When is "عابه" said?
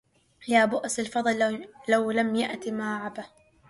2.97-3.25